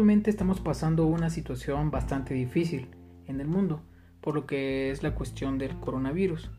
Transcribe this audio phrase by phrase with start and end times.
[0.00, 2.88] actualmente estamos pasando una situación bastante difícil
[3.26, 3.82] en el mundo,
[4.22, 6.50] por lo que es la cuestión del coronavirus,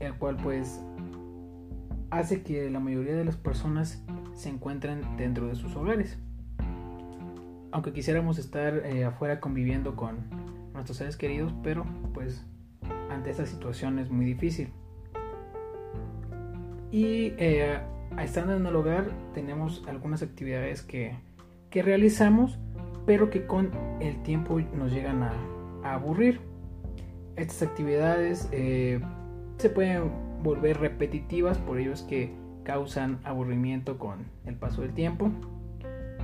[0.00, 0.80] el cual pues
[2.08, 4.02] hace que la mayoría de las personas
[4.32, 6.16] se encuentren dentro de sus hogares.
[7.70, 10.16] Aunque quisiéramos estar eh, afuera conviviendo con
[10.72, 12.46] nuestros seres queridos, pero pues
[13.10, 14.70] ante esta situación es muy difícil.
[16.90, 17.78] Y eh,
[18.18, 21.25] estando en el hogar tenemos algunas actividades que,
[21.76, 22.58] que, realizamos,
[23.04, 25.34] pero que con el tiempo nos llegan a,
[25.84, 26.40] aburrir.
[27.36, 28.98] Estas actividades eh,
[29.58, 30.10] se pueden
[30.42, 32.32] volver repetitivas, por ello es que
[32.64, 35.30] causan aburrimiento con el paso del tiempo.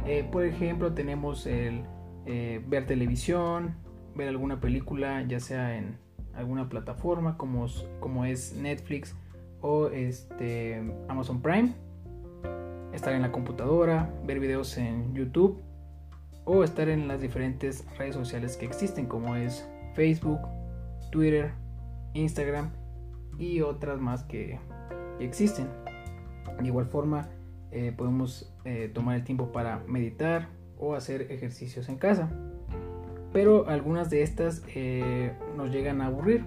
[0.07, 1.83] Eh, por ejemplo, tenemos el
[2.25, 3.75] ver televisión,
[4.15, 5.99] ver alguna película, ya sea en
[6.35, 7.67] alguna plataforma como,
[8.01, 9.15] como es Netflix
[9.61, 11.75] o este, Amazon Prime,
[12.93, 15.63] estar en la computadora, ver videos en YouTube
[16.45, 20.41] o estar en las diferentes redes sociales que existen como es Facebook,
[21.11, 21.53] Twitter,
[22.15, 22.71] Instagram
[23.39, 24.59] y otras más que,
[25.21, 25.69] existen.
[26.61, 27.29] De igual forma
[27.71, 30.49] eh, podemos eh, tomar el tiempo para meditar
[30.79, 32.31] o hacer ejercicios en casa
[33.33, 36.45] pero algunas de estas eh, nos llegan a aburrir.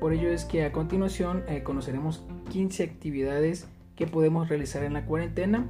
[0.00, 3.68] Por ello es que a continuación conoceremos 15 actividades
[3.98, 5.66] que podemos realizar en la cuarentena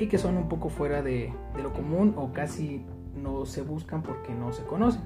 [0.00, 2.84] y que son un poco fuera de, lo común o casi
[3.14, 5.02] no se buscan porque no se conocen.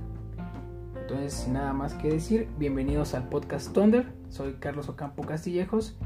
[0.99, 4.11] Entonces, sin nada más que decir, bienvenidos al podcast Thunder.
[4.31, 5.99] Soy Carlos Ocampo Castillejos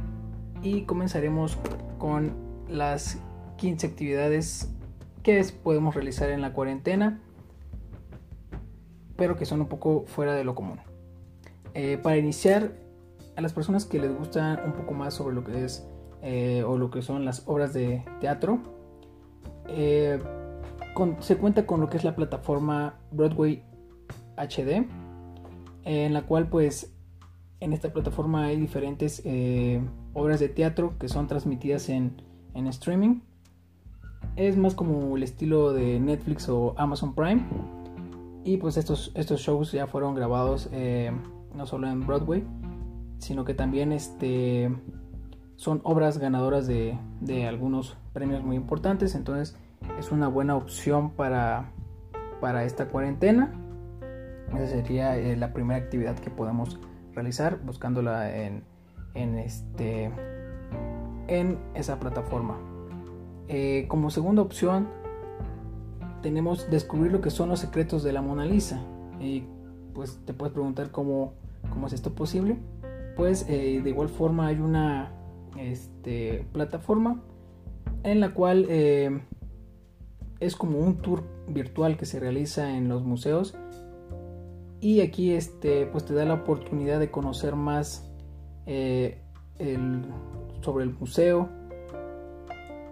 [0.61, 1.57] y comenzaremos
[1.99, 2.33] con
[2.69, 3.21] las
[3.59, 4.69] 15 actividades
[5.23, 7.21] que podemos realizar en la cuarentena
[9.15, 10.81] pero que son un poco fuera de lo común.
[11.75, 12.73] Eh, para iniciar,
[13.37, 15.87] a las personas que les gusta un poco más sobre lo que es
[16.23, 18.59] eh, o lo que son las obras de teatro,
[19.69, 20.21] eh,
[21.21, 23.63] se cuenta con lo que es la plataforma Broadway
[24.37, 24.87] HD,
[25.85, 26.95] en la cual pues
[27.61, 29.23] en esta plataforma hay diferentes
[30.15, 32.23] obras de teatro que son transmitidas en,
[32.55, 33.21] en streaming.
[34.37, 37.43] Es más como el estilo de Netflix o Amazon Prime
[38.47, 41.11] y pues estos, estos shows ya fueron grabados eh,
[41.53, 42.45] no solo en Broadway,
[43.19, 44.71] sino que también este,
[45.57, 46.99] son obras ganadoras de,
[47.49, 49.15] algunos premios muy importantes.
[49.15, 49.57] Entonces
[49.99, 51.73] es una buena opción para,
[52.41, 53.53] para esta cuarentena.
[54.55, 56.79] Esa sería eh, la primera actividad que podemos
[57.15, 58.63] realizar buscándola en,
[59.15, 60.11] en, este,
[61.27, 62.57] en esa plataforma.
[63.49, 64.89] Eh, como segunda opción
[66.23, 68.81] tenemos descubrir lo que son los secretos de la Mona Lisa.
[69.21, 69.45] Y
[69.95, 71.33] pues te puedes preguntar cómo,
[71.71, 72.59] cómo es esto posible.
[73.17, 75.16] Pues eh, de igual forma hay una
[75.59, 77.23] este, plataforma
[78.03, 79.21] en la cual eh,
[80.41, 83.57] es como un tour virtual que se realiza en los museos
[84.81, 88.11] y aquí este pues te da la oportunidad de conocer más
[88.67, 89.23] eh,
[90.61, 91.49] sobre el museo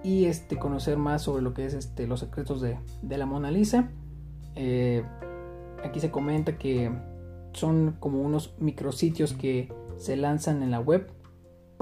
[0.05, 3.91] y este, conocer más sobre lo que es este, los secretos de, la Mona Lisa.
[4.55, 5.03] Eh,
[5.83, 6.93] aquí se comenta que
[7.53, 11.11] son como unos micrositios que se lanzan en la web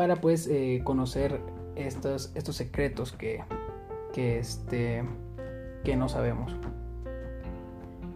[0.03, 1.41] para pues eh, conocer
[1.77, 3.45] estos, estos secretos que,
[4.13, 5.05] que, este,
[5.85, 6.57] que no sabemos.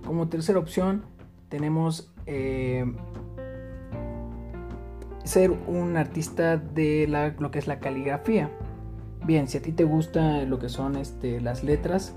[0.04, 1.04] Como tercera opción
[1.48, 2.92] tenemos eh,
[5.22, 8.50] ser un artista de la, lo que es la caligrafía.
[9.24, 12.16] Bien, si a ti te gusta lo que son este, las letras,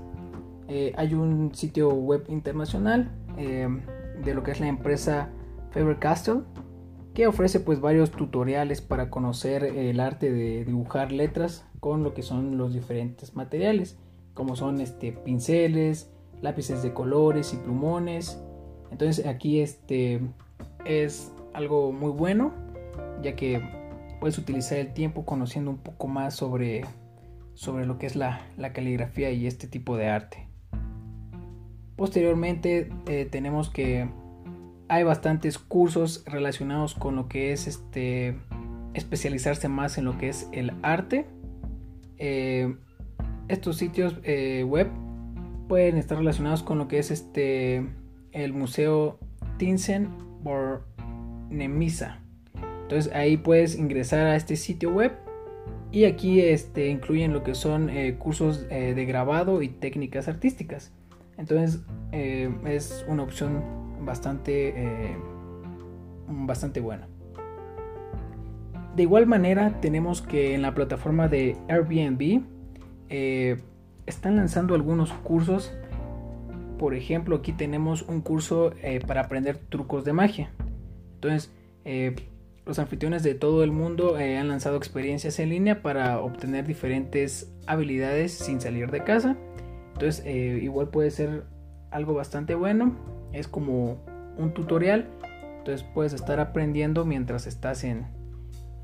[0.66, 5.30] eh, hay un sitio web internacional de lo que es la empresa
[5.70, 6.42] Faber-Castell
[7.14, 12.22] que ofrece pues varios tutoriales para conocer el arte de dibujar letras con lo que
[12.22, 13.98] son los diferentes materiales
[14.34, 16.10] como son este pinceles
[16.40, 18.40] lápices de colores y plumones
[18.90, 20.20] entonces aquí este
[20.84, 22.52] es algo muy bueno
[23.22, 23.60] ya que
[24.20, 26.84] puedes utilizar el tiempo conociendo un poco más sobre
[27.60, 28.40] sobre lo que es la,
[28.72, 30.48] caligrafía y este tipo de arte.
[31.94, 34.08] Posteriormente eh, tenemos que
[34.90, 38.36] hay bastantes cursos relacionados con lo que es este
[38.92, 41.26] especializarse más en lo que es el arte.
[42.18, 42.74] Eh,
[43.46, 44.88] estos sitios eh, web
[45.68, 47.86] pueden estar relacionados con lo que es este
[48.32, 49.20] el museo
[49.58, 50.08] Tinsen
[50.42, 50.84] por
[51.50, 52.18] Nemisa.
[52.82, 55.12] Entonces ahí puedes ingresar a este sitio web
[55.92, 60.92] y aquí este, incluyen lo que son eh, cursos de grabado y técnicas artísticas.
[61.38, 65.16] Entonces es una opción bastante,
[66.28, 67.08] bastante buena.
[68.96, 72.42] De igual manera tenemos que en la plataforma de Airbnb
[74.06, 75.72] están lanzando algunos cursos
[76.80, 80.50] por ejemplo, aquí tenemos un curso eh, para aprender trucos de magia.
[81.16, 81.52] Entonces,
[81.84, 82.16] eh,
[82.64, 88.32] los anfitriones de todo el mundo han lanzado experiencias en línea para obtener diferentes habilidades
[88.32, 89.36] sin salir de casa.
[89.92, 91.44] Entonces, igual puede ser
[91.90, 92.96] algo bastante bueno.
[93.32, 93.98] Es como
[94.36, 95.08] un tutorial.
[95.58, 98.06] Entonces puedes estar aprendiendo mientras estás en,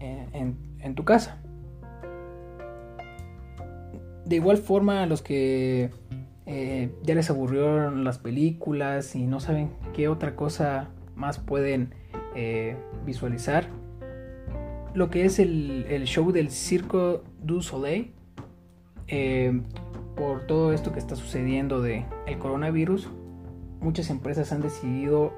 [0.00, 1.38] en tu casa.
[4.24, 5.90] De igual forma, a los que
[6.46, 11.92] eh, ya les aburrieron las películas y no saben qué otra cosa más pueden
[12.36, 13.68] eh, visualizar,
[14.94, 18.12] lo que es el, show del Circo du Soleil,
[19.08, 19.60] eh,
[20.16, 23.10] por todo esto que está sucediendo de el coronavirus,
[23.80, 25.32] muchas empresas han decidido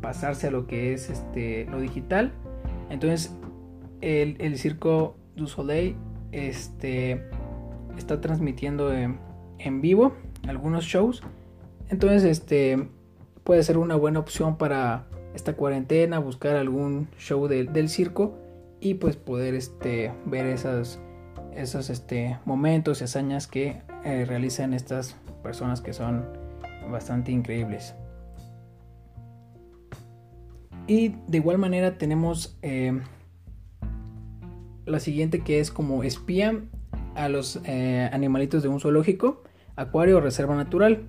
[0.00, 2.32] pasarse a lo que es este, lo digital.
[2.88, 3.34] Entonces,
[4.00, 5.96] el, el Circo du Soleil
[6.32, 7.22] este,
[7.96, 9.18] está transmitiendo en,
[9.80, 10.14] vivo
[10.46, 11.22] algunos shows.
[11.88, 12.88] Entonces, este
[13.44, 18.36] puede ser una buena opción para esta cuarentena, buscar algún show del circo
[18.80, 21.00] y pues poder este, ver esas,
[21.54, 26.26] esos este, momentos y hazañas que eh, realizan estas personas que son
[26.90, 27.94] bastante increíbles.
[30.90, 33.00] Y de igual manera tenemos eh,
[34.86, 36.64] la siguiente que es como espía
[37.14, 39.44] a los eh, animalitos de un zoológico,
[39.76, 41.08] acuario o reserva natural.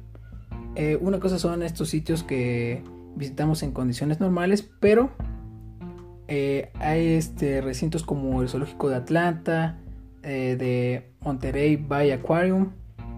[0.76, 2.84] Eh, una cosa son estos sitios que
[3.16, 5.10] visitamos en condiciones normales, pero
[6.80, 9.80] hay este, recintos como el zoológico de Atlanta,
[10.22, 12.70] de Monterey Bay Aquarium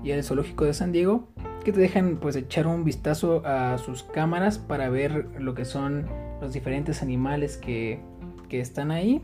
[0.03, 1.27] y el zoológico de San Diego,
[1.63, 6.07] que te dejan pues echar un vistazo a sus cámaras para ver lo que son
[6.41, 8.01] los diferentes animales que,
[8.49, 9.21] que están ahí,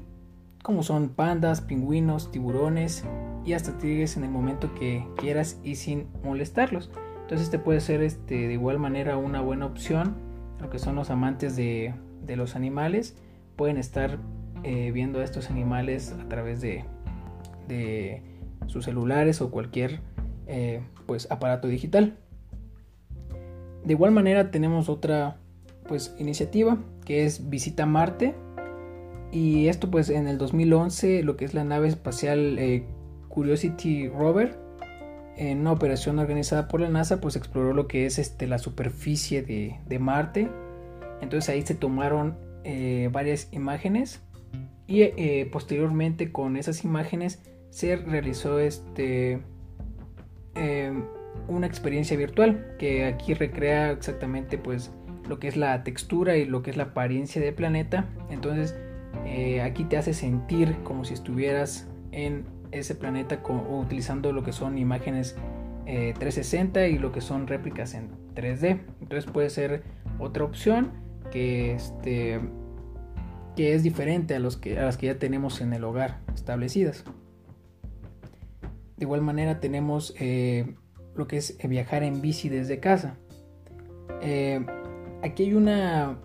[0.64, 3.04] como son pandas, pingüinos, tiburones
[3.46, 6.92] y hasta tigres en el momento que quieras y sin molestarlos.
[7.22, 10.16] Entonces este puede ser este, de igual manera una buena opción.
[10.60, 11.94] Lo que son los amantes de,
[12.36, 13.18] los animales
[13.56, 14.18] pueden estar
[14.64, 16.86] eh, viendo a estos animales a través de,
[18.66, 20.02] sus celulares o cualquier
[20.48, 22.18] eh, pues, aparato digital.
[23.84, 25.38] De igual manera tenemos otra
[25.88, 28.36] pues, iniciativa que es Visita Marte.
[29.32, 32.84] Y esto pues en el 2011 lo que es la nave espacial eh,
[33.30, 34.58] Curiosity Rover,
[35.38, 39.42] en una operación organizada por la NASA, pues exploró lo que es este, la superficie
[39.42, 40.50] de, Marte.
[41.22, 44.22] Entonces ahí se tomaron eh, varias imágenes
[44.88, 47.40] y eh, posteriormente con esas imágenes
[47.70, 49.42] se realizó este,
[50.56, 51.06] em,
[51.48, 54.92] una experiencia virtual que aquí recrea exactamente pues
[55.28, 58.10] lo que es la textura y lo que es la apariencia del planeta.
[58.30, 58.76] Entonces
[59.26, 64.78] eh, aquí te hace sentir como si estuvieras en ese planeta utilizando lo que son
[64.78, 65.36] imágenes
[65.86, 68.82] 360 eh, y lo que son réplicas en 3D.
[69.02, 69.84] Entonces puede ser
[70.20, 70.92] otra opción
[71.32, 72.40] que, este,
[73.56, 77.04] que es diferente a, los que, a las que ya tenemos en el hogar establecidas.
[78.98, 80.76] De igual manera tenemos eh,
[81.16, 83.18] lo que es viajar en bici desde casa.
[84.22, 84.66] Eh,
[85.24, 86.20] aquí hay una,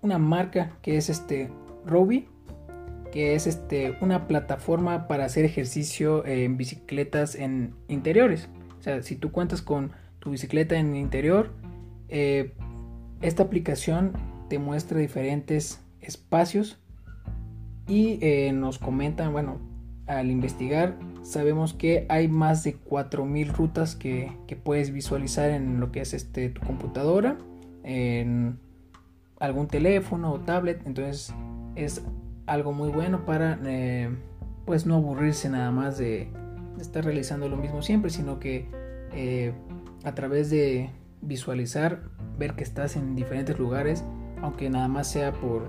[0.00, 1.50] una marca que es este
[1.84, 2.28] Robi
[3.12, 8.48] que es este, una plataforma para hacer ejercicio en bicicletas en interiores.
[8.80, 11.52] O sea, si tú cuentas con tu bicicleta en interior,
[12.08, 12.54] eh,
[13.20, 14.12] esta aplicación
[14.48, 16.80] te muestra diferentes espacios
[17.86, 19.60] y eh, nos comentan, bueno,
[20.06, 24.32] al investigar sabemos que hay más de 4.000 rutas que,
[24.64, 27.38] puedes visualizar en lo que es este, tu computadora,
[27.84, 28.58] en
[29.38, 31.34] algún teléfono o tablet, entonces
[31.74, 32.02] es
[32.46, 34.10] algo muy bueno para eh,
[34.66, 36.28] pues no aburrirse nada más de,
[36.80, 38.68] estar realizando lo mismo siempre, sino que
[39.12, 39.52] eh,
[40.04, 42.02] a través de visualizar,
[42.38, 44.04] ver que estás en diferentes lugares,
[44.40, 45.68] aunque nada más sea por,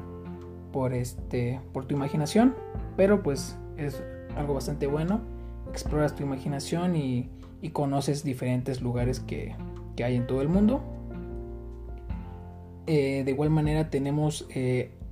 [0.72, 2.56] por, este, por tu imaginación,
[2.98, 4.04] pero pues es
[4.36, 5.22] algo bastante bueno,
[5.74, 7.30] exploras tu imaginación y,
[7.72, 9.56] conoces diferentes lugares que,
[10.04, 10.82] hay en todo el mundo.
[12.88, 14.48] Eh, de igual manera tenemos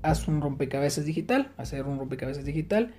[0.03, 2.94] haz un rompecabezas digital, hacer un rompecabezas digital.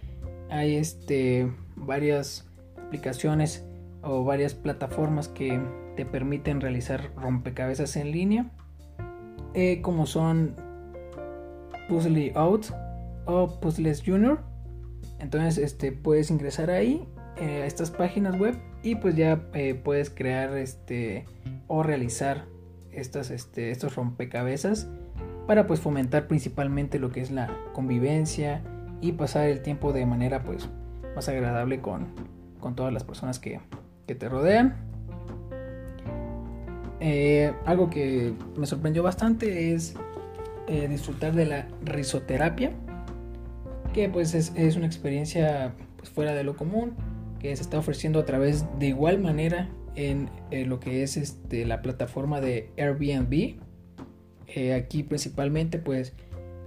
[0.51, 2.49] Hay este, varias
[2.87, 3.65] aplicaciones
[4.03, 5.61] o varias plataformas que
[5.97, 8.51] te permiten realizar rompecabezas en línea,
[9.55, 10.57] eh, como son
[11.89, 12.67] Puzzle Out
[13.27, 14.41] o Puzzles Junior.
[15.19, 20.57] Entonces este, puedes ingresar ahí eh, estas páginas web y pues ya eh, puedes crear
[20.57, 21.25] este,
[21.67, 22.45] o realizar
[22.91, 24.89] estas, este, estos rompecabezas
[25.47, 28.63] para pues fomentar principalmente lo que es la convivencia
[29.01, 30.69] y pasar el tiempo de manera pues
[31.17, 32.09] más agradable con,
[32.77, 33.61] todas las personas que,
[34.07, 34.77] te rodean.
[37.01, 39.95] Eh, algo que me sorprendió bastante es
[40.89, 42.73] disfrutar de la risoterapia,
[43.95, 46.95] que pues es, es una experiencia pues, fuera de lo común,
[47.43, 51.67] que se está ofreciendo a través de igual manera en eh, lo que es este,
[51.67, 53.61] la plataforma de Airbnb.
[54.75, 56.15] aquí principalmente pues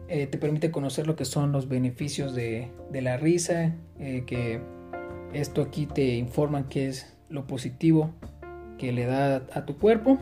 [0.08, 4.62] te permite conocer lo que son los beneficios de, la risa, que
[5.34, 8.14] esto aquí te informa que es lo positivo
[8.78, 10.18] que le da a tu cuerpo.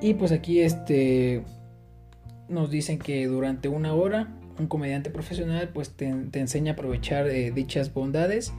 [0.00, 1.42] Y pues aquí este
[2.48, 7.52] nos dicen que durante una hora un comediante profesional pues te, enseña a aprovechar eh,
[7.52, 8.52] dichas bondades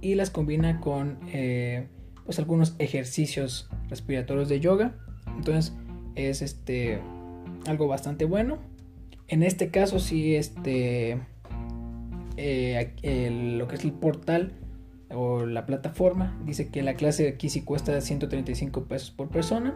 [0.00, 1.86] y las combina con eh,
[2.24, 4.94] pues algunos ejercicios respiratorios de yoga.
[5.36, 5.74] Entonces
[6.14, 7.00] es este
[7.66, 8.58] algo bastante bueno.
[9.28, 11.18] En este caso sí este
[12.36, 14.52] eh, lo que es el portal
[15.10, 19.74] o la plataforma dice que la clase aquí sí cuesta 135 pesos por persona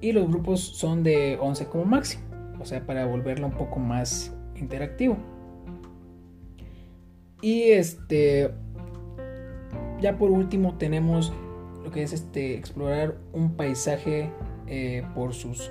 [0.00, 2.22] y los grupos son de 11 como máximo,
[2.58, 5.16] o sea, para volverlo un poco más interactivo.
[7.42, 8.50] Y este
[10.00, 11.32] ya por último tenemos
[11.84, 14.30] lo que es este explorar un paisaje
[14.66, 15.70] eh, por sus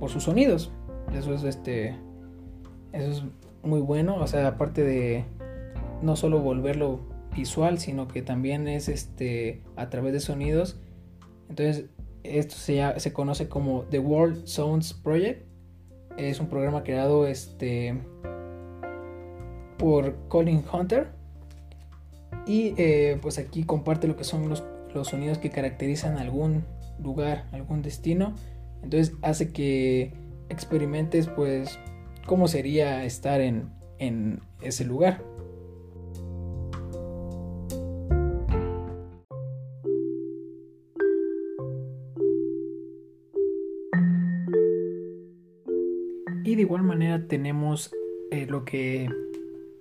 [0.00, 0.72] por sus sonidos.
[1.14, 1.96] Eso es este
[2.92, 3.24] eso es
[3.62, 5.24] muy bueno, o sea, aparte de
[6.02, 7.00] no solo volverlo
[7.34, 10.78] visual, sino que también es este a través de sonidos.
[11.48, 11.86] Entonces,
[12.22, 15.46] esto se, se conoce como The World Sounds Project.
[16.16, 18.00] Es un programa creado este
[19.78, 21.12] por Colin Hunter.
[22.46, 24.64] Y eh, pues aquí comparte lo que son los,
[24.94, 26.64] los sonidos que caracterizan algún
[27.02, 28.34] lugar, algún destino.
[28.82, 30.12] Entonces hace que
[30.48, 31.78] experimentes pues
[32.26, 35.22] cómo sería estar en, en ese lugar.
[46.56, 47.94] de igual manera tenemos
[48.30, 49.08] eh, lo que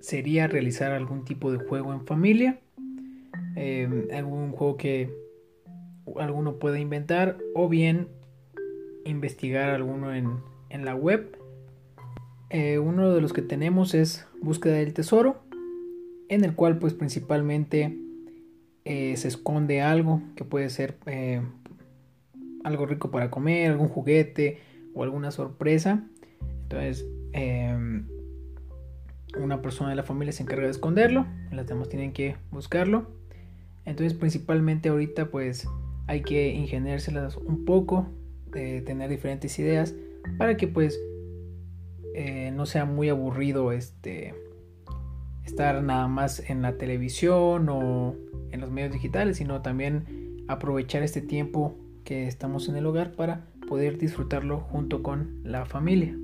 [0.06, 2.60] sería realizar algún tipo de juego en familia.
[3.56, 5.10] Em, algún juego que
[6.20, 8.08] alguno pueda inventar o bien
[9.04, 11.40] investigar alguno en, la web.
[12.52, 15.42] Eh, uno de los que tenemos es búsqueda del tesoro,
[16.30, 17.98] en el cual pues principalmente
[18.84, 20.98] eh, se esconde algo que puede ser
[22.64, 24.60] algo rico para comer, algún juguete
[24.94, 26.04] o alguna sorpresa.
[26.64, 28.06] Entonces, em,
[29.38, 33.08] una persona de la familia se encarga de esconderlo, las demás tienen que buscarlo.
[33.86, 35.68] Entonces, principalmente ahorita, pues
[36.08, 38.08] hay que ingeniárselas un poco,
[38.52, 39.94] de tener diferentes ideas
[40.38, 41.00] para que, pues,
[42.14, 44.34] eh, no sea muy aburrido este
[45.44, 48.16] estar nada más en la televisión o
[48.52, 53.46] en los medios digitales, sino también aprovechar este tiempo que estamos en el hogar para
[53.68, 56.16] poder disfrutarlo junto con la familia.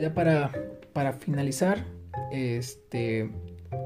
[0.00, 0.50] Ya para,
[0.92, 1.84] para finalizar,
[2.32, 3.30] este,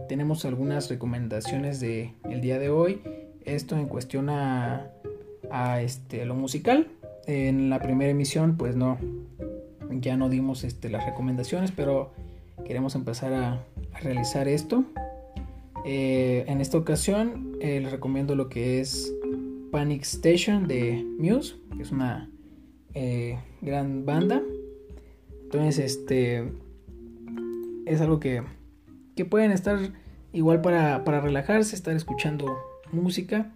[0.08, 3.02] tenemos algunas recomendaciones de el día de hoy.
[3.44, 4.90] Esto en cuestión a,
[5.80, 6.88] este, lo musical.
[7.26, 8.98] En la primera emisión pues no,
[9.90, 12.12] ya no dimos este, las recomendaciones, pero
[12.64, 14.84] queremos empezar a, a realizar esto.
[15.84, 19.12] Eh, en esta ocasión eh, les recomiendo lo que es
[19.70, 22.30] Panic Station de Muse, que es una
[22.94, 24.42] eh, gran banda.
[25.54, 26.52] Entonces, este
[27.86, 28.42] es algo que,
[29.14, 29.78] que pueden estar
[30.32, 32.58] igual para, para, relajarse, estar escuchando
[32.90, 33.52] música.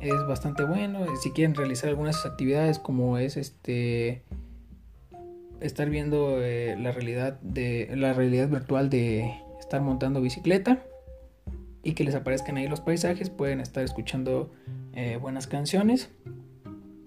[0.00, 1.06] Es bastante bueno.
[1.22, 4.24] Si quieren realizar algunas actividades como es este
[5.60, 10.82] estar viendo la realidad de la realidad virtual de estar montando bicicleta
[11.84, 13.30] y que les aparezcan ahí los paisajes.
[13.30, 14.50] Pueden estar escuchando
[14.94, 16.10] eh, buenas canciones.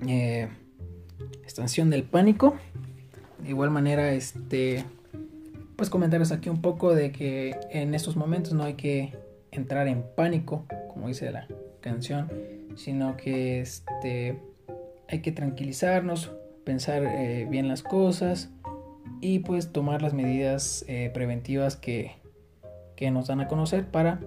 [0.08, 0.48] Eh,
[1.46, 2.56] Estación del Pánico.
[3.50, 4.86] De igual manera, este,
[5.76, 9.18] pues comentaros aquí un poco de que en estos momentos no hay que
[9.50, 11.48] entrar en pánico, como dice la
[11.82, 12.32] canción,
[12.76, 14.38] sino que este,
[15.08, 16.32] hay que tranquilizarnos,
[16.64, 18.52] pensar eh, bien las cosas
[19.20, 22.12] y pues tomar las medidas preventivas que,
[22.96, 24.20] que nos dan a conocer para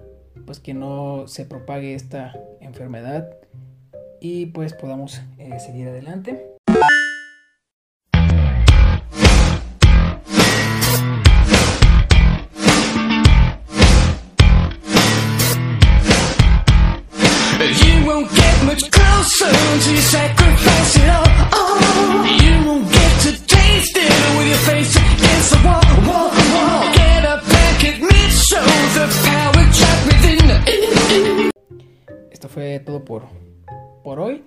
[0.45, 3.37] pues que no se propague esta enfermedad
[4.19, 6.52] y pues podamos eh, seguir adelante.
[17.63, 18.73] You the
[32.31, 33.23] Esto fue todo por,
[34.03, 34.43] por hoy.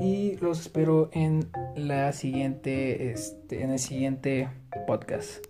[0.00, 4.48] Y los espero en la siguiente este, en el siguiente
[4.86, 5.44] podcast.